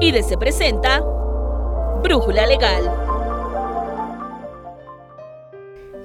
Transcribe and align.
y 0.00 0.12
Se 0.22 0.38
presenta 0.38 1.00
Brújula 2.02 2.46
Legal. 2.46 2.90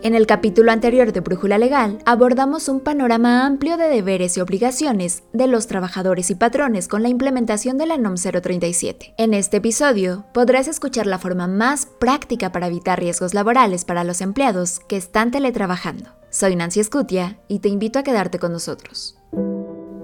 En 0.02 0.16
el 0.16 0.26
capítulo 0.26 0.72
anterior 0.72 1.14
de 1.14 1.20
Brújula 1.20 1.58
Legal 1.58 2.00
abordamos 2.06 2.68
un 2.70 2.80
panorama 2.80 3.46
amplio 3.46 3.78
de 3.78 3.88
deberes 3.88 4.36
y 4.36 4.42
obligaciones 4.42 5.24
de 5.32 5.48
los 5.48 5.68
trabajadores 5.68 6.32
y 6.32 6.36
patrones 6.36 6.88
con 6.88 7.04
la 7.04 7.10
implementación 7.10 7.78
de 7.78 7.86
la 7.86 7.98
NOM 7.98 8.16
037. 8.16 9.14
En 9.18 9.34
este 9.34 9.58
episodio 9.58 10.26
podrás 10.34 10.68
escuchar 10.68 11.06
la 11.06 11.20
forma 11.20 11.48
más 11.48 11.86
práctica 11.86 12.52
para 12.52 12.68
evitar 12.68 13.00
riesgos 13.00 13.34
laborales 13.34 13.86
para 13.86 14.04
los 14.04 14.22
empleados 14.22 14.80
que 14.80 14.98
están 14.98 15.30
teletrabajando. 15.30 16.10
Soy 16.32 16.56
Nancy 16.56 16.80
Escutia 16.80 17.38
y 17.48 17.60
te 17.60 17.70
invito 17.70 18.00
a 18.00 18.04
quedarte 18.04 18.40
con 18.40 18.52
nosotros. 18.52 19.18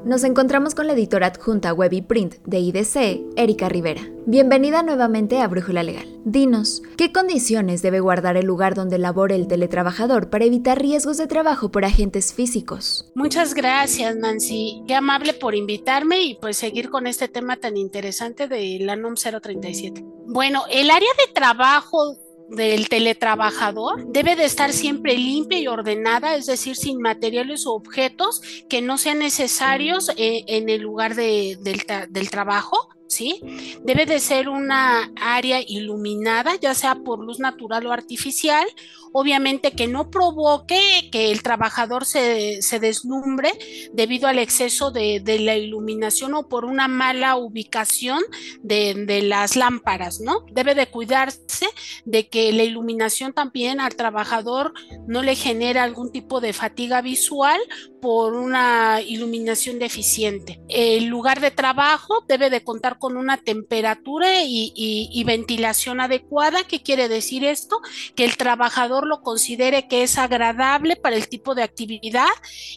Nos 0.10 0.23
encontramos 0.23 0.73
con 0.73 0.88
la 0.88 0.94
editora 0.94 1.28
adjunta 1.28 1.71
Web 1.71 1.94
y 1.94 2.02
Print 2.02 2.38
de 2.44 2.58
IDC, 2.58 3.36
Erika 3.36 3.70
Rivera. 3.70 4.02
Bienvenida 4.26 4.82
nuevamente 4.82 5.40
a 5.40 5.48
Brújula 5.48 5.84
Legal. 5.84 6.08
Dinos, 6.26 6.82
¿qué 6.98 7.12
condiciones 7.12 7.84
debe 7.84 7.99
guardar 7.99 8.35
el 8.35 8.48
lugar 8.48 8.73
donde 8.73 8.98
labore 8.98 9.35
el 9.35 9.48
teletrabajador 9.48 10.32
para 10.32 10.45
evitar 10.45 10.82
riesgos 10.82 11.18
de 11.18 11.27
trabajo 11.27 11.70
por 11.70 11.85
agentes 11.85 12.34
físicos? 12.34 13.12
Muchas 13.13 13.54
gracias, 13.54 14.16
Nancy. 14.16 14.82
Qué 14.88 14.95
amable 14.95 15.34
por 15.34 15.54
invitarme 15.54 16.23
y 16.23 16.40
pues 16.41 16.57
seguir 16.57 16.90
con 16.90 17.05
este 17.05 17.27
tema 17.27 17.57
tan 17.57 17.77
interesante 17.77 18.48
de 18.48 18.80
la 18.82 18.96
NOM 18.96 19.13
037. 19.13 20.04
Bueno, 20.26 20.63
el 20.71 20.90
área 20.90 21.10
de 21.23 21.34
trabajo 21.35 22.18
del 22.49 22.89
teletrabajador 22.89 24.05
debe 24.08 24.35
de 24.35 24.45
estar 24.45 24.73
siempre 24.73 25.16
limpia 25.16 25.59
y 25.59 25.67
ordenada, 25.67 26.35
es 26.35 26.45
decir, 26.45 26.76
sin 26.76 26.99
materiales 26.99 27.66
o 27.67 27.73
objetos 27.73 28.41
que 28.70 28.81
no 28.81 28.98
sean 28.98 29.20
necesarios 29.20 30.09
eh, 30.17 30.44
en 30.48 30.70
el 30.70 30.81
lugar 30.81 31.16
del, 31.16 31.59
del 31.63 32.30
trabajo 32.30 32.90
¿sí? 33.09 33.41
Debe 33.84 34.05
de 34.05 34.20
ser 34.20 34.48
una 34.48 35.12
área 35.20 35.60
iluminada, 35.62 36.55
ya 36.55 36.74
sea 36.74 36.96
por 36.96 37.20
luz 37.20 37.40
natural 37.40 37.85
o 37.88 37.91
artificial, 37.91 38.65
obviamente 39.12 39.71
que 39.71 39.88
no 39.88 40.10
provoque 40.10 41.10
que 41.12 41.32
el 41.32 41.41
trabajador 41.41 42.05
se, 42.05 42.60
deslumbre 42.80 43.52
debido 43.93 44.27
al 44.27 44.40
exceso 44.40 44.91
de, 44.91 45.21
la 45.40 45.57
iluminación 45.57 46.34
o 46.35 46.48
por 46.48 46.65
una 46.65 46.87
mala 46.87 47.35
ubicación 47.35 48.21
de, 48.62 49.24
las 49.24 49.55
lámparas, 49.55 50.21
¿no? 50.21 50.46
Debe 50.52 50.76
de 50.76 50.87
cuidarse 50.87 51.68
de 52.05 52.30
que 52.30 52.54
la 52.54 52.63
iluminación 52.63 53.34
también 53.34 53.82
al 53.82 53.96
trabajador 53.96 54.74
no 55.07 55.24
le 55.24 55.35
genere 55.35 55.80
algún 55.80 56.12
tipo 56.12 56.40
de 56.41 56.54
fatiga 56.54 57.02
visual 57.02 57.60
por 58.02 58.34
una 58.34 59.02
iluminación 59.02 59.80
deficiente. 59.80 60.62
El 60.70 61.05
lugar 61.05 61.41
de 61.41 61.52
trabajo 61.52 62.24
debe 62.27 62.49
de 62.49 62.63
contar 62.63 62.99
con 63.00 63.18
una 63.18 63.38
temperatura 63.38 64.44
y, 64.44 65.24
ventilación 65.25 66.02
adecuada. 66.02 66.64
¿Qué 66.64 66.81
quiere 66.81 67.08
decir 67.08 67.44
esto? 67.44 67.80
Que 68.16 68.25
el 68.25 68.38
trabajador 68.38 69.08
lo 69.08 69.22
considere 69.22 69.88
que 69.88 70.03
es 70.03 70.18
agradable 70.18 70.96
para 70.96 71.16
el 71.16 71.28
tipo 71.30 71.56
de 71.56 71.64
actividad 71.64 72.28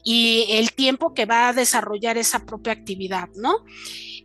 y 0.04 0.46
el 0.50 0.72
tiempo 0.72 1.14
que 1.14 1.26
va 1.26 1.48
a 1.48 1.52
desarrollar 1.52 2.18
esa 2.18 2.44
propia 2.44 2.72
actividad, 2.72 3.28
¿no? 3.36 3.64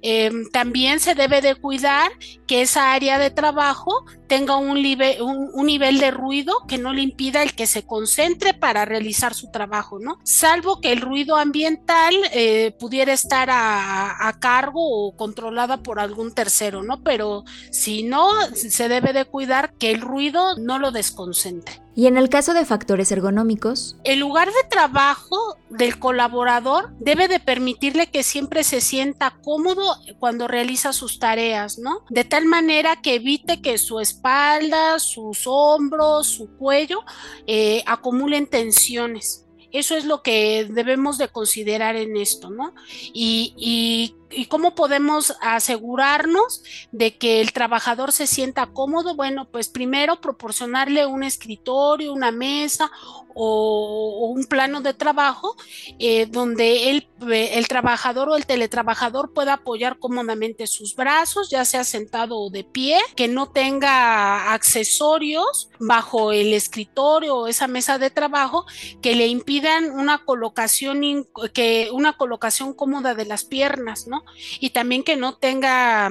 Em, 0.01 0.49
también 0.51 0.99
se 0.99 1.15
debe 1.15 1.41
de 1.41 1.55
cuidar 1.55 2.11
que 2.45 2.61
esa 2.61 2.93
área 2.93 3.17
de 3.17 3.31
trabajo 3.31 4.05
tenga 4.27 4.55
un, 4.57 4.77
un, 4.77 5.65
nivel 5.65 5.99
de 5.99 6.11
ruido 6.11 6.53
que 6.67 6.77
no 6.77 6.93
le 6.93 7.01
impida 7.01 7.41
el 7.41 7.55
que 7.55 7.65
se 7.65 7.85
concentre 7.85 8.53
para 8.53 8.85
realizar 8.85 9.33
su 9.33 9.49
trabajo, 9.49 9.99
¿no? 9.99 10.19
Salvo 10.23 10.81
que 10.81 10.91
el 10.91 11.01
ruido 11.01 11.37
ambiental 11.37 12.13
eh, 12.31 12.75
pudiera 12.79 13.13
estar 13.13 13.49
a, 13.49 14.27
a, 14.27 14.39
cargo 14.39 14.81
o 14.81 15.15
controlada 15.15 15.81
por 15.87 16.01
algún 16.01 16.33
tercero, 16.33 16.83
¿no? 16.83 17.01
Pero 17.01 17.45
si 17.71 18.03
no, 18.03 18.29
se 18.53 18.89
debe 18.89 19.13
de 19.13 19.23
cuidar 19.23 19.73
que 19.73 19.89
el 19.89 20.01
ruido 20.01 20.57
no 20.57 20.79
lo 20.79 20.91
desconcentre. 20.91 21.81
Y 21.95 22.07
en 22.07 22.17
el 22.17 22.27
caso 22.27 22.53
de 22.53 22.65
factores 22.65 23.09
ergonómicos, 23.11 23.95
el 24.03 24.19
lugar 24.19 24.49
de 24.49 24.69
trabajo 24.69 25.55
del 25.69 25.97
colaborador 25.97 26.91
debe 26.99 27.29
de 27.29 27.39
permitirle 27.39 28.07
que 28.07 28.21
siempre 28.21 28.65
se 28.65 28.81
sienta 28.81 29.39
cómodo 29.43 29.95
cuando 30.19 30.47
realiza 30.49 30.91
sus 30.91 31.19
tareas, 31.19 31.79
¿no? 31.79 32.03
De 32.09 32.25
tal 32.25 32.45
manera 32.45 32.97
que 32.97 33.15
evite 33.15 33.61
que 33.61 33.77
su 33.77 34.01
espalda, 34.01 34.99
sus 34.99 35.43
hombros, 35.47 36.27
su 36.27 36.55
cuello 36.57 36.99
eh, 37.47 37.81
acumulen 37.87 38.45
tensiones. 38.45 39.45
Eso 39.71 39.95
es 39.95 40.05
lo 40.05 40.21
que 40.21 40.67
debemos 40.69 41.17
de 41.17 41.27
considerar 41.27 41.95
en 41.95 42.15
esto, 42.15 42.49
¿no? 42.49 42.73
Y, 43.13 43.53
y 43.57 44.15
¿Y 44.29 44.45
cómo 44.47 44.75
podemos 44.75 45.35
asegurarnos 45.41 46.63
de 46.91 47.17
que 47.17 47.41
el 47.41 47.53
trabajador 47.53 48.11
se 48.11 48.27
sienta 48.27 48.67
cómodo? 48.67 49.15
Bueno, 49.15 49.47
pues 49.49 49.69
primero 49.69 50.19
proporcionarle 50.19 51.05
un 51.05 51.23
escritorio, 51.23 52.13
una 52.13 52.31
mesa 52.31 52.91
o, 53.33 54.33
un 54.35 54.45
plano 54.45 54.81
de 54.81 54.93
trabajo 54.93 55.55
eh, 55.99 56.25
donde 56.25 56.89
el, 56.89 57.07
el 57.31 57.67
trabajador 57.67 58.29
o 58.29 58.35
el 58.35 58.45
teletrabajador 58.45 59.31
pueda 59.33 59.53
apoyar 59.53 59.99
cómodamente 59.99 60.67
sus 60.67 60.95
brazos, 60.95 61.49
ya 61.49 61.63
sea 61.63 61.83
sentado 61.83 62.37
o 62.37 62.49
de 62.49 62.63
pie, 62.63 62.97
que 63.15 63.27
no 63.27 63.49
tenga 63.49 64.53
accesorios 64.53 65.69
bajo 65.79 66.31
el 66.31 66.53
escritorio 66.53 67.37
o 67.37 67.47
esa 67.47 67.67
mesa 67.67 67.97
de 67.97 68.09
trabajo 68.09 68.65
que 69.01 69.15
le 69.15 69.27
impidan 69.27 69.91
una 69.91 70.25
colocación, 70.25 71.27
que, 71.53 71.89
una 71.93 72.13
colocación 72.13 72.73
cómoda 72.73 73.13
de 73.13 73.25
las 73.25 73.45
piernas, 73.45 74.07
¿no? 74.07 74.16
Y 74.59 74.71
también 74.71 75.03
que 75.03 75.15
no 75.15 75.35
tenga 75.35 76.09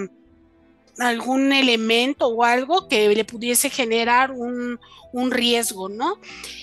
algún 0.99 1.53
elemento 1.53 2.29
o 2.29 2.45
algo 2.45 2.89
que 2.89 3.09
le 3.15 3.25
pudiese 3.25 3.71
generar 3.71 4.31
un, 4.31 4.79
un 5.13 5.31
riesgo, 5.31 5.89
¿no? 5.89 6.19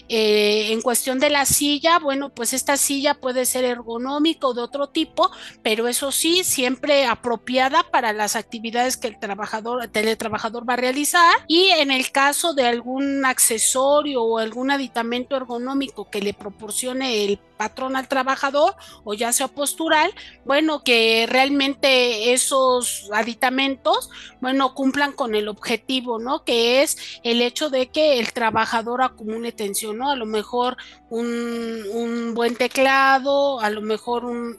Eh, 0.09 0.71
en 0.71 0.81
cuestión 0.81 1.19
de 1.19 1.29
la 1.29 1.45
silla, 1.45 1.97
bueno, 1.97 2.29
pues 2.29 2.53
esta 2.53 2.77
silla 2.77 3.15
puede 3.15 3.45
ser 3.45 3.63
ergonómica 3.63 4.47
o 4.47 4.53
de 4.53 4.61
otro 4.61 4.87
tipo, 4.89 5.31
pero 5.63 5.87
eso 5.87 6.11
sí, 6.11 6.43
siempre 6.43 7.05
apropiada 7.05 7.83
para 7.83 8.13
las 8.13 8.35
actividades 8.35 8.97
que 8.97 9.07
el 9.07 9.19
trabajador, 9.19 9.83
el 9.83 9.89
teletrabajador 9.89 10.69
va 10.69 10.73
a 10.73 10.77
realizar. 10.77 11.33
Y 11.47 11.65
en 11.69 11.89
el 11.89 12.11
caso 12.11 12.53
de 12.53 12.67
algún 12.67 13.25
accesorio 13.25 14.21
o 14.23 14.37
algún 14.37 14.69
aditamento 14.71 15.35
ergonómico 15.35 16.09
que 16.09 16.21
le 16.21 16.33
proporcione 16.33 17.25
el 17.25 17.39
patrón 17.57 17.95
al 17.95 18.07
trabajador 18.07 18.75
o 19.03 19.13
ya 19.13 19.31
sea 19.31 19.47
postural, 19.47 20.13
bueno, 20.45 20.83
que 20.83 21.25
realmente 21.29 22.33
esos 22.33 23.09
aditamentos, 23.13 24.09
bueno, 24.41 24.73
cumplan 24.73 25.13
con 25.13 25.35
el 25.35 25.47
objetivo, 25.47 26.19
¿no? 26.19 26.43
Que 26.43 26.81
es 26.81 26.97
el 27.23 27.41
hecho 27.41 27.69
de 27.69 27.87
que 27.87 28.19
el 28.19 28.33
trabajador 28.33 29.01
acumule 29.01 29.51
tensión, 29.51 29.97
¿no? 29.97 30.09
A 30.09 30.15
lo 30.15 30.25
mejor 30.25 30.77
un, 31.09 32.33
buen 32.33 32.55
teclado, 32.55 33.59
a 33.59 33.69
lo 33.69 33.81
mejor 33.81 34.25
un, 34.25 34.57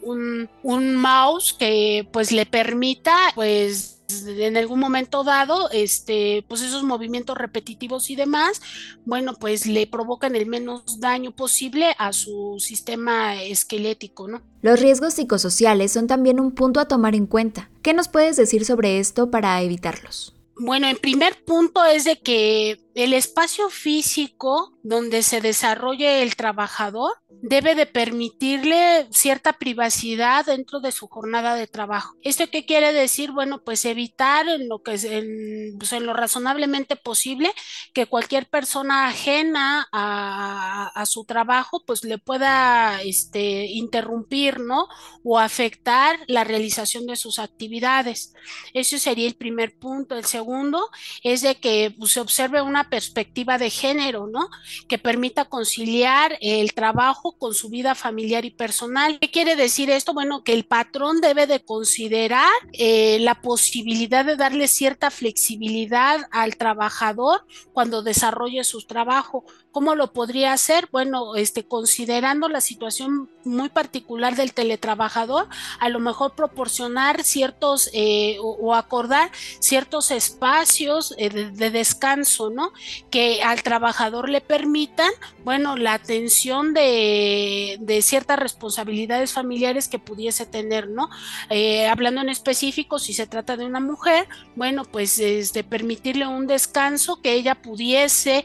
un, 0.63 0.97
mouse 0.97 1.53
que 1.53 2.09
pues 2.13 2.31
le 2.31 2.47
permita 2.47 3.17
pues 3.35 4.04
en 4.27 4.57
algún 4.57 4.81
momento 4.81 5.25
dado, 5.25 5.71
este, 5.71 6.45
pues 6.49 6.63
esos 6.63 6.83
movimientos 6.83 7.37
repetitivos 7.37 8.11
y 8.11 8.17
demás, 8.17 8.61
bueno, 9.05 9.35
pues 9.35 9.67
le 9.67 9.87
provocan 9.87 10.37
el 10.37 10.47
menos 10.47 11.01
daño 11.01 11.31
posible 11.33 11.95
a 11.99 12.13
su 12.13 12.57
sistema 12.59 13.43
esquelético, 13.43 14.29
¿no? 14.29 14.43
Los 14.63 14.81
riesgos 14.81 15.15
psicosociales 15.15 15.93
son 15.93 16.07
también 16.07 16.41
un 16.41 16.53
punto 16.53 16.81
a 16.81 16.89
tomar 16.89 17.15
en 17.15 17.27
cuenta. 17.27 17.71
¿Qué 17.83 17.95
nos 17.95 18.09
puedes 18.09 18.37
decir 18.37 18.65
sobre 18.65 18.99
esto 18.99 19.31
para 19.31 19.61
evitarlos? 19.63 20.35
Bueno, 20.57 20.87
en 20.87 20.97
primer 20.97 21.45
punto 21.45 21.85
es 21.85 22.05
de 22.05 22.21
que 22.21 22.84
el 22.95 23.13
espacio 23.13 23.71
físico 23.71 24.79
donde 24.83 25.23
se 25.23 25.41
desarrolle 25.41 26.23
el 26.23 26.37
trabajador 26.37 27.13
debe 27.29 27.75
de 27.75 27.87
permitirle 27.87 29.07
cierta 29.11 29.55
privacidad 29.55 30.47
dentro 30.47 30.81
de 30.81 30.93
su 30.93 31.09
jornada 31.09 31.55
de 31.55 31.67
trabajo. 31.67 32.17
¿Esto 32.23 32.45
qué 32.51 32.65
quiere 32.65 32.93
decir? 32.93 33.33
Bueno, 33.33 33.63
pues 33.65 33.85
evitar 33.85 34.49
en 34.49 34.69
lo 34.69 34.83
que 34.83 34.95
es 34.95 35.05
en, 35.05 35.77
pues 35.79 35.93
lo 35.93 36.15
razonablemente 36.15 36.97
posible 36.97 37.51
que 37.93 38.07
cualquier 38.07 38.49
persona 38.49 39.09
ajena 39.09 39.87
a, 39.93 40.91
a, 40.95 41.07
su 41.07 41.25
trabajo 41.25 41.83
pues 41.87 42.05
le 42.05 42.19
pueda 42.19 43.03
este, 43.03 43.67
interrumpir, 43.67 44.61
¿no? 44.61 44.89
O 45.23 45.39
afectar 45.39 46.19
la 46.27 46.45
realización 46.45 47.07
de 47.07 47.17
sus 47.17 47.39
actividades. 47.39 48.33
Ese 48.73 48.99
sería 48.99 49.27
el 49.27 49.37
primer 49.37 49.79
punto. 49.79 50.17
El 50.17 50.25
segundo 50.25 50.89
es 51.23 51.43
de 51.43 51.57
que 51.57 51.95
pues, 51.99 52.13
se 52.13 52.21
observe 52.21 52.63
una 52.63 52.84
perspectiva 52.89 53.59
de 53.59 53.71
género, 53.71 54.27
¿no? 54.27 54.49
Que 54.89 54.99
permita 54.99 55.45
conciliar 55.47 56.39
el 56.41 56.73
trabajo 56.75 57.37
con 57.39 57.55
su 57.55 57.69
vida 57.69 57.95
familiar 57.95 58.45
y 58.45 58.51
personal. 58.51 59.19
¿Qué 59.21 59.31
quiere 59.31 59.57
decir 59.57 59.91
esto? 59.91 60.15
Bueno, 60.15 60.43
que 60.45 60.53
el 60.53 60.65
patrón 60.65 61.21
debe 61.21 61.47
de 61.47 61.65
considerar 61.65 62.51
eh, 62.73 63.19
la 63.21 63.41
posibilidad 63.41 64.25
de 64.25 64.37
darle 64.37 64.69
cierta 64.69 65.11
flexibilidad 65.11 66.21
al 66.31 66.57
trabajador 66.57 67.47
cuando 67.73 68.03
desarrolle 68.03 68.65
su 68.65 68.83
trabajo. 68.87 69.45
¿Cómo 69.75 69.97
lo 69.97 70.13
podría 70.13 70.53
hacer? 70.53 70.89
Bueno, 70.93 71.35
este, 71.35 71.67
considerando 71.67 72.49
la 72.49 72.61
situación 72.61 73.29
muy 73.43 73.71
particular 73.71 74.37
del 74.37 74.55
teletrabajador, 74.55 75.49
a 75.81 75.89
lo 75.89 75.99
mejor 75.99 76.37
proporcionar 76.37 77.25
ciertos 77.25 77.91
eh, 77.93 78.37
o, 78.41 78.73
acordar 78.77 79.33
ciertos 79.59 80.13
espacios 80.13 81.13
eh, 81.19 81.29
de, 81.29 81.71
descanso, 81.73 82.51
¿no? 82.51 82.73
Que 83.11 83.43
al 83.43 83.65
trabajador 83.65 84.29
le 84.29 84.41
permitan, 84.41 85.11
bueno, 85.43 85.77
la 85.77 85.95
atención 85.95 86.73
de, 86.73 87.77
de 87.81 88.01
ciertas 88.01 88.39
responsabilidades 88.39 89.33
familiares 89.33 89.89
que 89.89 89.99
pudiese 89.99 90.47
tener, 90.47 90.89
¿no? 90.89 91.11
Eh, 91.51 91.89
hablando 91.89 92.21
en 92.21 92.29
específico, 92.29 93.01
si 93.01 93.13
se 93.13 93.27
trata 93.27 93.57
de 93.57 93.65
una 93.65 93.81
mujer, 93.81 94.29
bueno, 94.55 94.85
pues 94.85 95.19
este, 95.19 95.65
permitirle 95.65 96.29
un 96.29 96.47
descanso 96.47 97.21
que 97.21 97.33
ella 97.33 97.57
pudiese 97.57 98.45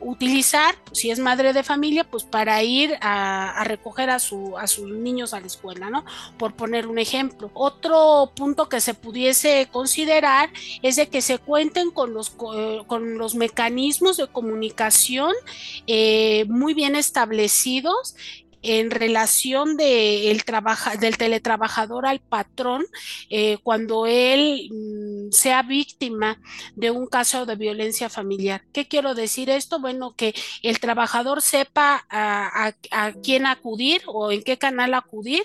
utilizar, 0.00 0.74
si 0.92 1.10
es 1.10 1.18
madre 1.18 1.52
de 1.52 1.62
familia, 1.62 2.04
pues 2.04 2.24
para 2.24 2.62
ir 2.62 2.96
a, 3.00 3.62
recoger 3.64 4.10
a, 4.10 4.18
su, 4.18 4.56
a 4.58 4.66
sus 4.66 4.90
niños 4.90 5.34
a 5.34 5.40
la 5.40 5.46
escuela, 5.46 5.90
¿no? 5.90 6.04
Por 6.38 6.54
poner 6.54 6.86
un 6.86 6.98
ejemplo. 6.98 7.50
Otro 7.54 8.32
punto 8.34 8.68
que 8.68 8.80
se 8.80 8.94
pudiese 8.94 9.68
considerar 9.70 10.50
es 10.82 10.96
de 10.96 11.08
que 11.08 11.22
se 11.22 11.38
cuenten 11.38 11.90
con 11.90 12.14
los, 12.14 12.30
con 12.30 13.18
los 13.18 13.34
mecanismos 13.34 14.16
de 14.16 14.26
comunicación 14.26 15.32
eh, 15.86 16.44
muy 16.48 16.74
bien 16.74 16.96
establecidos 16.96 18.14
en 18.62 18.90
relación 18.90 19.76
de 19.76 20.30
el 20.30 20.42
del 21.00 21.16
teletrabajador 21.16 22.06
al 22.06 22.20
patrón 22.20 22.84
eh, 23.28 23.58
cuando 23.62 24.06
él 24.06 24.68
mm, 24.70 25.32
sea 25.32 25.62
víctima 25.62 26.40
de 26.76 26.90
un 26.90 27.06
caso 27.06 27.46
de 27.46 27.56
violencia 27.56 28.08
familiar. 28.08 28.62
¿Qué 28.72 28.88
quiero 28.88 29.14
decir 29.14 29.50
esto? 29.50 29.80
Bueno, 29.80 30.14
que 30.16 30.34
el 30.62 30.80
trabajador 30.80 31.42
sepa 31.42 32.04
a 32.10 33.12
quién 33.22 33.46
acudir 33.46 34.02
o 34.06 34.32
en 34.32 34.42
qué 34.42 34.58
canal 34.58 34.94
acudir, 34.94 35.42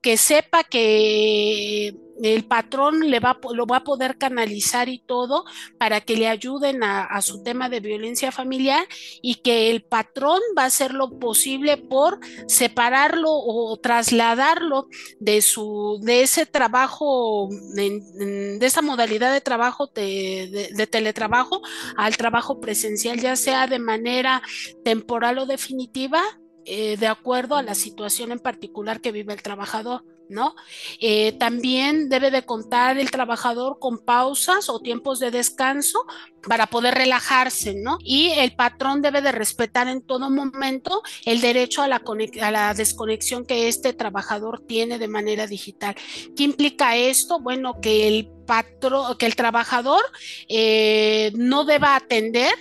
que 0.00 0.16
sepa 0.16 0.64
que 0.64 1.94
el 2.22 2.44
patrón 2.44 3.10
le 3.10 3.20
va, 3.20 3.38
lo 3.52 3.66
va 3.66 3.78
a 3.78 3.84
poder 3.84 4.16
canalizar 4.16 4.88
y 4.88 4.98
todo 4.98 5.44
para 5.78 6.00
que 6.00 6.16
le 6.16 6.28
ayuden 6.28 6.82
a, 6.82 7.20
su 7.22 7.42
tema 7.42 7.68
de 7.68 7.80
violencia 7.80 8.30
familiar 8.30 8.86
y 9.22 9.36
que 9.36 9.70
el 9.70 9.82
patrón 9.82 10.40
va 10.56 10.62
a 10.62 10.66
hacer 10.66 10.92
lo 10.92 11.18
posible 11.18 11.76
por 11.76 12.18
separarlo 12.46 13.30
o 13.30 13.76
trasladarlo 13.78 14.88
de 15.18 15.42
su 15.42 15.98
de 16.02 16.22
ese 16.22 16.46
trabajo 16.46 17.48
de, 17.74 18.58
esa 18.60 18.82
modalidad 18.82 19.32
de 19.32 19.40
trabajo 19.40 19.90
de 19.94 20.88
teletrabajo 20.90 21.62
al 21.96 22.16
trabajo 22.16 22.60
presencial 22.60 23.18
ya 23.18 23.34
sea 23.36 23.66
de 23.66 23.78
manera 23.78 24.42
temporal 24.84 25.38
o 25.38 25.46
definitiva 25.46 26.22
eh, 26.68 26.96
de 26.96 27.06
acuerdo 27.06 27.54
a 27.54 27.62
la 27.62 27.76
situación 27.76 28.32
en 28.32 28.40
particular 28.40 29.00
que 29.00 29.12
vive 29.12 29.32
el 29.32 29.40
trabajador. 29.40 30.02
¿No? 30.28 30.54
Eh, 31.00 31.32
también 31.32 32.08
debe 32.08 32.30
de 32.30 32.44
contar 32.44 32.98
el 32.98 33.10
trabajador 33.10 33.78
con 33.78 33.98
pausas 33.98 34.68
o 34.68 34.80
tiempos 34.80 35.18
de 35.18 35.30
descanso 35.30 36.04
para 36.48 36.66
poder 36.66 36.94
relajarse, 36.94 37.74
¿no? 37.74 37.98
Y 38.02 38.30
el 38.30 38.54
patrón 38.54 39.02
debe 39.02 39.20
de 39.20 39.32
respetar 39.32 39.88
en 39.88 40.02
todo 40.02 40.30
momento 40.30 41.02
el 41.24 41.40
derecho 41.40 41.82
a 41.82 41.88
la, 41.88 42.74
desconexión 42.74 43.44
que 43.44 43.68
este 43.68 43.92
trabajador 43.92 44.62
tiene 44.66 44.98
de 44.98 45.08
manera 45.08 45.46
digital. 45.46 45.94
¿Qué 46.36 46.44
implica 46.44 46.96
esto? 46.96 47.40
Bueno, 47.40 47.80
que 47.80 48.08
el 48.08 48.28
patrón, 48.46 49.16
que 49.18 49.26
el 49.26 49.34
trabajador 49.34 50.02
eh, 50.48 51.32
no 51.34 51.64
deba 51.64 51.96
atender 51.96 52.54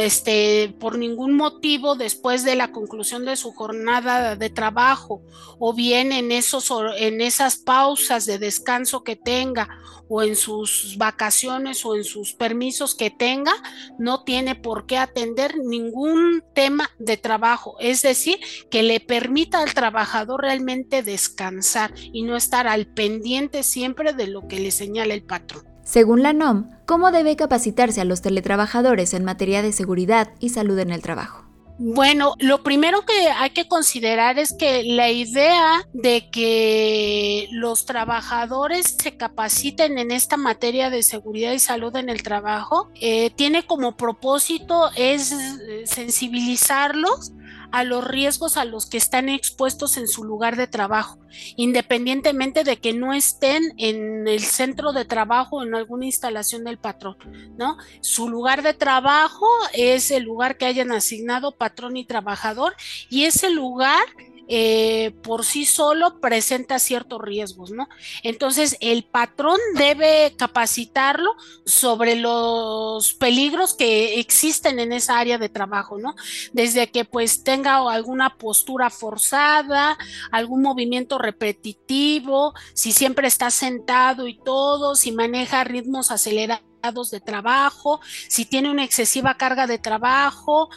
este, 0.00 0.74
por 0.80 0.96
ningún 0.96 1.36
motivo 1.36 1.94
después 1.94 2.42
de 2.44 2.54
la 2.54 2.72
conclusión 2.72 3.26
de 3.26 3.36
su 3.36 3.52
jornada 3.52 4.34
de 4.34 4.48
trabajo 4.48 5.22
o 5.58 5.74
bien 5.74 6.12
en, 6.12 6.32
esos, 6.32 6.72
en 6.96 7.20
esas 7.20 7.56
pausas 7.56 8.24
de 8.24 8.38
descanso 8.38 9.04
que 9.04 9.14
tenga 9.14 9.68
o 10.08 10.22
en 10.22 10.36
sus 10.36 10.96
vacaciones 10.98 11.84
o 11.84 11.96
en 11.96 12.04
sus 12.04 12.32
permisos 12.32 12.94
que 12.94 13.10
tenga, 13.10 13.52
no 13.98 14.24
tiene 14.24 14.54
por 14.54 14.86
qué 14.86 14.98
atender 14.98 15.56
ningún 15.58 16.42
tema 16.54 16.90
de 16.98 17.16
trabajo. 17.16 17.76
Es 17.78 18.02
decir, 18.02 18.38
que 18.70 18.82
le 18.82 19.00
permita 19.00 19.62
al 19.62 19.74
trabajador 19.74 20.42
realmente 20.42 21.02
descansar 21.02 21.94
y 22.12 22.22
no 22.22 22.36
estar 22.36 22.66
al 22.66 22.86
pendiente 22.86 23.62
siempre 23.62 24.12
de 24.12 24.26
lo 24.26 24.48
que 24.48 24.60
le 24.60 24.70
señala 24.70 25.14
el 25.14 25.22
patrón. 25.22 25.64
Según 25.82 26.22
la 26.22 26.32
NOM, 26.32 26.70
¿cómo 26.92 27.10
debe 27.10 27.36
capacitarse 27.36 28.02
a 28.02 28.04
los 28.04 28.20
teletrabajadores 28.20 29.14
en 29.14 29.24
materia 29.24 29.62
de 29.62 29.72
seguridad 29.72 30.28
y 30.40 30.50
salud 30.50 30.78
en 30.78 30.90
el 30.90 31.00
trabajo? 31.00 31.42
Bueno, 31.78 32.34
lo 32.38 32.62
primero 32.62 33.06
que 33.06 33.30
hay 33.30 33.48
que 33.48 33.66
considerar 33.66 34.38
es 34.38 34.52
que 34.52 34.84
la 34.84 35.08
idea 35.10 35.88
de 35.94 36.28
que 36.30 37.48
los 37.50 37.86
trabajadores 37.86 38.94
se 39.02 39.16
capaciten 39.16 39.96
en 39.96 40.10
esta 40.10 40.36
materia 40.36 40.90
de 40.90 41.02
seguridad 41.02 41.52
y 41.52 41.60
salud 41.60 41.96
en 41.96 42.10
el 42.10 42.22
trabajo 42.22 42.90
eh, 43.00 43.30
tiene 43.30 43.64
como 43.64 43.96
propósito 43.96 44.90
es 44.94 45.32
eh, 45.32 45.86
sensibilizarlos 45.86 47.32
a 47.72 47.84
los 47.84 48.06
riesgos 48.06 48.56
a 48.56 48.64
los 48.64 48.86
que 48.86 48.98
están 48.98 49.28
expuestos 49.28 49.96
en 49.96 50.06
su 50.06 50.24
lugar 50.24 50.56
de 50.56 50.66
trabajo, 50.66 51.18
independientemente 51.56 52.64
de 52.64 52.76
que 52.76 52.92
no 52.92 53.12
estén 53.12 53.62
en 53.78 54.28
el 54.28 54.40
centro 54.40 54.92
de 54.92 55.04
trabajo 55.04 55.56
o 55.56 55.62
en 55.62 55.74
alguna 55.74 56.06
instalación 56.06 56.64
del 56.64 56.78
patrón, 56.78 57.16
¿no? 57.56 57.76
Su 58.00 58.28
lugar 58.28 58.62
de 58.62 58.74
trabajo 58.74 59.46
es 59.72 60.10
el 60.10 60.24
lugar 60.24 60.56
que 60.56 60.66
hayan 60.66 60.92
asignado 60.92 61.56
patrón 61.56 61.96
y 61.96 62.04
trabajador 62.04 62.74
y 63.08 63.24
ese 63.24 63.50
lugar 63.50 64.04
eh, 64.48 65.12
por 65.22 65.44
sí 65.44 65.64
solo 65.64 66.20
presenta 66.20 66.78
ciertos 66.78 67.20
riesgos, 67.20 67.70
¿no? 67.70 67.88
Entonces, 68.22 68.76
el 68.80 69.04
patrón 69.04 69.58
debe 69.76 70.34
capacitarlo 70.36 71.34
sobre 71.64 72.16
los 72.16 73.14
peligros 73.14 73.74
que 73.74 74.20
existen 74.20 74.78
en 74.78 74.92
esa 74.92 75.18
área 75.18 75.38
de 75.38 75.48
trabajo, 75.48 75.98
¿no? 75.98 76.14
Desde 76.52 76.90
que 76.90 77.04
pues 77.04 77.44
tenga 77.44 77.76
alguna 77.90 78.36
postura 78.36 78.90
forzada, 78.90 79.96
algún 80.30 80.62
movimiento 80.62 81.18
repetitivo, 81.18 82.54
si 82.74 82.92
siempre 82.92 83.28
está 83.28 83.50
sentado 83.50 84.26
y 84.26 84.38
todo, 84.38 84.96
si 84.96 85.12
maneja 85.12 85.64
ritmos 85.64 86.10
acelerados 86.10 87.10
de 87.10 87.20
trabajo, 87.20 88.00
si 88.28 88.44
tiene 88.44 88.70
una 88.70 88.84
excesiva 88.84 89.36
carga 89.36 89.66
de 89.66 89.78
trabajo, 89.78 90.68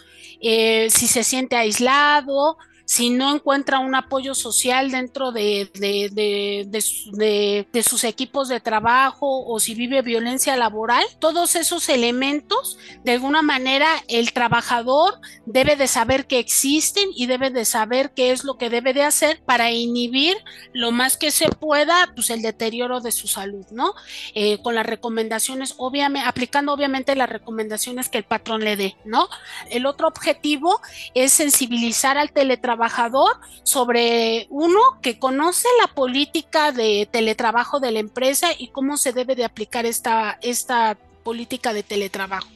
eh, 0.42 0.90
si 0.92 1.08
se 1.08 1.24
siente 1.24 1.56
aislado, 1.56 2.58
si 2.86 3.10
no 3.10 3.34
encuentra 3.34 3.80
un 3.80 3.96
apoyo 3.96 4.36
social 4.36 4.92
dentro 4.92 5.32
de, 5.32 5.70
de, 5.74 7.84
sus 7.84 8.04
equipos 8.04 8.48
de 8.48 8.60
trabajo 8.60 9.44
o 9.46 9.60
si 9.60 9.74
vive 9.74 10.04
violencia 10.04 10.56
laboral, 10.56 11.04
todos 11.20 11.56
esos 11.56 11.90
elementos, 11.90 12.78
de 13.04 13.14
alguna 13.14 13.42
manera, 13.42 13.88
el 14.08 14.34
trabajador 14.34 15.20
debe 15.48 15.76
de 15.76 15.88
saber 15.88 16.28
que 16.28 16.38
existen 16.38 17.10
y 17.16 17.26
debe 17.26 17.50
de 17.50 17.66
saber 17.66 18.12
qué 18.12 18.32
es 18.32 18.44
lo 18.44 18.58
que 18.58 18.70
debe 18.70 18.94
de 18.94 19.04
hacer 19.04 19.42
para 19.46 19.72
inhibir 19.72 20.38
lo 20.72 20.92
más 20.92 21.18
que 21.18 21.32
se 21.32 21.50
pueda, 21.50 22.12
pues 22.14 22.30
el 22.30 22.44
deterioro 22.44 23.02
de 23.02 23.12
su 23.12 23.28
salud, 23.28 23.66
¿no? 23.72 23.96
Eh, 24.36 24.60
con 24.62 24.76
las 24.76 24.86
recomendaciones, 24.86 25.74
obviamente, 25.78 26.28
aplicando 26.28 26.74
obviamente 26.74 27.16
las 27.16 27.30
recomendaciones 27.30 28.10
que 28.10 28.20
el 28.20 28.26
patrón 28.26 28.64
le 28.64 28.76
dé, 28.76 28.96
¿no? 29.06 29.28
El 29.72 29.88
otro 29.88 30.08
objetivo 30.08 30.80
es 31.16 31.34
sensibilizar 31.34 32.20
al 32.20 32.32
teletrabajo 32.32 32.75
trabajador 32.76 33.40
sobre 33.64 34.48
uno 34.50 34.80
que 35.02 35.18
conoce 35.18 35.68
la 35.80 35.94
política 35.94 36.74
de 36.74 37.08
teletrabajo 37.10 37.80
de 37.80 37.92
la 37.92 38.00
empresa 38.00 38.50
y 38.58 38.68
cómo 38.68 38.98
se 38.98 39.14
debe 39.14 39.36
de 39.36 39.46
aplicar 39.46 39.86
esta, 39.86 40.38
esta 40.42 40.98
política 41.26 41.74
de 41.74 41.82
teletrabajo. 41.82 42.48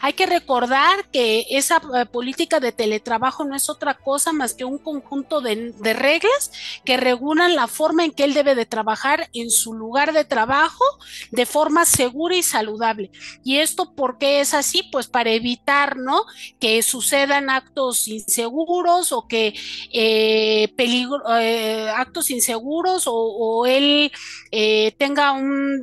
Hay 0.00 0.12
que 0.12 0.26
recordar 0.26 1.06
que 1.10 1.46
esa 1.50 1.80
eh, 1.94 2.06
política 2.06 2.60
de 2.60 2.72
teletrabajo 2.72 3.44
no 3.44 3.56
es 3.56 3.68
otra 3.68 3.94
cosa 3.94 4.32
más 4.32 4.54
que 4.54 4.64
un 4.64 4.78
conjunto 4.78 5.40
de, 5.40 5.74
reglas 5.94 6.52
que 6.84 6.96
regulan 6.96 7.56
la 7.56 7.66
forma 7.66 8.04
en 8.04 8.12
que 8.12 8.24
él 8.24 8.34
debe 8.34 8.54
de 8.54 8.66
trabajar 8.66 9.28
en 9.32 9.50
su 9.50 9.72
lugar 9.72 10.12
de 10.12 10.24
trabajo 10.24 10.84
de 11.30 11.46
forma 11.46 11.84
segura 11.84 12.36
y 12.36 12.42
saludable. 12.42 13.10
¿Y 13.44 13.58
esto 13.58 13.94
por 13.94 14.18
qué 14.18 14.40
es 14.40 14.52
así? 14.54 14.82
Pues 14.92 15.06
para 15.06 15.30
evitar, 15.30 15.96
¿no? 15.96 16.24
Que 16.60 16.82
sucedan 16.82 17.48
actos 17.48 18.08
inseguros 18.08 19.12
o 19.12 19.26
que 19.26 19.54
eh, 19.92 20.72
peligro, 20.76 21.22
eh, 21.38 21.88
actos 21.90 22.30
inseguros 22.30 23.04
o, 23.06 23.64
él 23.66 24.12
tenga 24.98 25.32
un 25.32 25.80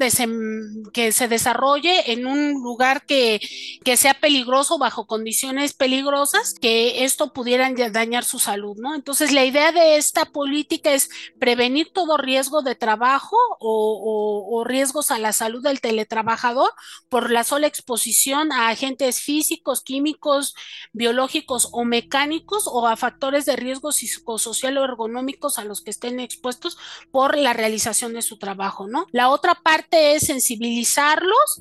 que 0.93 1.11
se 1.11 1.27
desarrolle 1.27 2.11
en 2.11 2.25
un 2.27 2.34
un 2.35 2.63
lugar 2.63 3.05
que, 3.05 3.39
que 3.83 3.97
sea 3.97 4.13
peligroso 4.13 4.77
bajo 4.77 5.07
condiciones 5.07 5.73
peligrosas, 5.73 6.53
que 6.53 7.03
esto 7.03 7.33
pudiera 7.33 7.71
dañar 7.91 8.23
su 8.25 8.39
salud, 8.39 8.77
¿no? 8.77 8.95
Entonces, 8.95 9.31
la 9.31 9.45
idea 9.45 9.71
de 9.71 9.97
esta 9.97 10.25
política 10.25 10.93
es 10.93 11.09
prevenir 11.39 11.91
todo 11.93 12.17
riesgo 12.17 12.61
de 12.61 12.75
trabajo 12.75 13.37
o, 13.59 14.63
riesgos 14.65 15.11
a 15.11 15.19
la 15.19 15.31
salud 15.31 15.61
del 15.61 15.81
teletrabajador 15.81 16.71
por 17.09 17.29
la 17.31 17.43
sola 17.43 17.67
exposición 17.67 18.51
a 18.51 18.69
agentes 18.69 19.21
físicos, 19.21 19.81
químicos, 19.81 20.55
biológicos 20.91 21.69
o 21.71 21.85
mecánicos 21.85 22.67
o 22.67 22.87
a 22.87 22.95
factores 22.95 23.45
de 23.45 23.55
riesgo 23.55 23.91
psicosocial 23.91 24.77
o 24.77 24.83
ergonómicos 24.83 25.59
a 25.59 25.65
los 25.65 25.81
que 25.81 25.91
estén 25.91 26.19
expuestos 26.19 26.77
por 27.11 27.37
la 27.37 27.53
realización 27.53 28.13
de 28.13 28.21
su 28.21 28.37
trabajo, 28.37 28.87
¿no? 28.87 29.07
La 29.11 29.29
otra 29.29 29.55
parte 29.55 30.15
es 30.15 30.25
sensibilizarlos, 30.25 31.59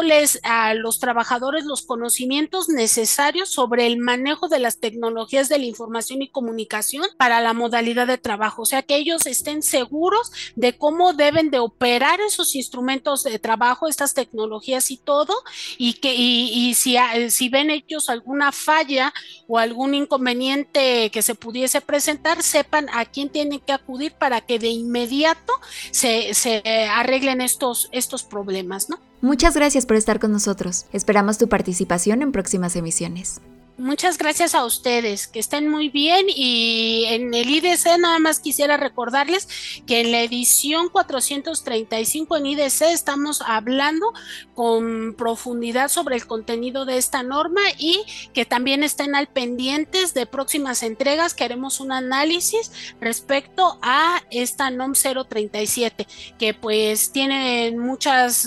dándoles 0.00 0.40
a 0.44 0.72
los 0.74 0.98
trabajadores 0.98 1.64
los 1.64 1.82
conocimientos 1.82 2.68
necesarios 2.68 3.50
sobre 3.50 3.86
el 3.86 3.98
manejo 3.98 4.48
de 4.48 4.58
las 4.58 4.78
tecnologías 4.78 5.48
de 5.48 5.58
la 5.58 5.66
información 5.66 6.22
y 6.22 6.28
comunicación 6.28 7.04
para 7.18 7.40
la 7.40 7.52
modalidad 7.52 8.06
de 8.06 8.16
trabajo, 8.16 8.62
o 8.62 8.66
sea, 8.66 8.82
que 8.82 8.96
ellos 8.96 9.26
estén 9.26 9.62
seguros 9.62 10.32
de 10.56 10.76
cómo 10.76 11.12
deben 11.12 11.50
de 11.50 11.58
operar 11.58 12.20
esos 12.20 12.54
instrumentos 12.54 13.22
de 13.24 13.38
trabajo, 13.38 13.88
estas 13.88 14.14
tecnologías 14.14 14.90
y 14.90 14.96
todo, 14.96 15.34
y 15.76 15.94
que 15.94 16.14
y, 16.14 16.74
si, 16.74 16.96
si 17.28 17.48
ven 17.48 17.70
ellos 17.70 18.08
alguna 18.08 18.52
falla 18.52 19.12
o 19.48 19.58
algún 19.58 19.94
inconveniente 19.94 21.10
que 21.10 21.22
se 21.22 21.34
pudiese 21.34 21.80
presentar, 21.80 22.42
sepan 22.42 22.88
a 22.92 23.04
quién 23.04 23.28
tienen 23.28 23.60
que 23.60 23.72
acudir 23.72 24.12
para 24.12 24.40
que 24.40 24.58
de 24.58 24.68
inmediato 24.68 25.52
se, 25.90 26.32
se 26.34 26.62
arreglen 26.88 27.40
estos, 27.40 27.88
estos 27.92 28.22
problemas, 28.22 28.88
¿no? 28.88 29.09
Muchas 29.22 29.54
gracias 29.54 29.84
por 29.84 29.96
estar 29.96 30.18
con 30.18 30.32
nosotros. 30.32 30.86
Esperamos 30.94 31.36
tu 31.36 31.46
participación 31.46 32.22
en 32.22 32.32
próximas 32.32 32.74
emisiones. 32.74 33.42
Muchas 33.80 34.18
gracias 34.18 34.54
a 34.54 34.66
ustedes, 34.66 35.26
que 35.26 35.38
estén 35.38 35.66
muy 35.66 35.88
bien 35.88 36.26
y 36.28 37.06
en 37.08 37.32
el 37.32 37.48
IDC 37.48 37.98
nada 37.98 38.18
más 38.18 38.38
quisiera 38.38 38.76
recordarles 38.76 39.48
que 39.86 40.02
en 40.02 40.12
la 40.12 40.20
edición 40.20 40.90
435 40.90 42.36
en 42.36 42.46
IDC 42.46 42.82
estamos 42.92 43.40
hablando 43.40 44.12
con 44.54 45.14
profundidad 45.16 45.88
sobre 45.88 46.16
el 46.16 46.26
contenido 46.26 46.84
de 46.84 46.98
esta 46.98 47.22
norma 47.22 47.62
y 47.78 48.04
que 48.34 48.44
también 48.44 48.82
estén 48.82 49.14
al 49.14 49.28
pendientes 49.28 50.12
de 50.12 50.26
próximas 50.26 50.82
entregas 50.82 51.32
que 51.32 51.44
haremos 51.44 51.80
un 51.80 51.92
análisis 51.92 52.70
respecto 53.00 53.78
a 53.80 54.22
esta 54.30 54.70
NOM 54.70 54.92
037 54.92 56.06
que 56.38 56.52
pues 56.52 57.12
tiene 57.12 57.70
muchas 57.70 58.46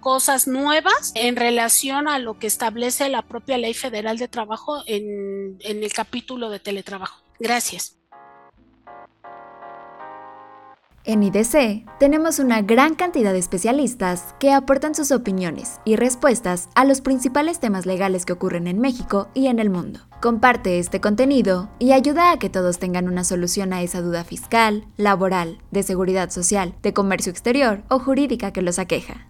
cosas 0.00 0.46
nuevas 0.48 1.12
en 1.16 1.36
relación 1.36 2.08
a 2.08 2.18
lo 2.18 2.38
que 2.38 2.46
establece 2.46 3.10
la 3.10 3.20
propia 3.20 3.58
Ley 3.58 3.74
Federal 3.74 4.16
de 4.16 4.26
Trabajo 4.26 4.69
en, 4.86 5.58
en 5.60 5.82
el 5.82 5.92
capítulo 5.92 6.50
de 6.50 6.60
teletrabajo. 6.60 7.22
Gracias. 7.38 8.00
En 11.04 11.22
IDC 11.22 11.86
tenemos 11.98 12.38
una 12.38 12.60
gran 12.60 12.94
cantidad 12.94 13.32
de 13.32 13.38
especialistas 13.38 14.34
que 14.38 14.52
aportan 14.52 14.94
sus 14.94 15.12
opiniones 15.12 15.80
y 15.86 15.96
respuestas 15.96 16.68
a 16.74 16.84
los 16.84 17.00
principales 17.00 17.58
temas 17.58 17.86
legales 17.86 18.26
que 18.26 18.34
ocurren 18.34 18.66
en 18.66 18.80
México 18.80 19.28
y 19.32 19.46
en 19.46 19.60
el 19.60 19.70
mundo. 19.70 20.00
Comparte 20.20 20.78
este 20.78 21.00
contenido 21.00 21.70
y 21.78 21.92
ayuda 21.92 22.32
a 22.32 22.38
que 22.38 22.50
todos 22.50 22.78
tengan 22.78 23.08
una 23.08 23.24
solución 23.24 23.72
a 23.72 23.80
esa 23.80 24.02
duda 24.02 24.24
fiscal, 24.24 24.84
laboral, 24.98 25.58
de 25.70 25.82
seguridad 25.82 26.28
social, 26.28 26.74
de 26.82 26.92
comercio 26.92 27.32
exterior 27.32 27.82
o 27.88 27.98
jurídica 27.98 28.52
que 28.52 28.60
los 28.60 28.78
aqueja. 28.78 29.29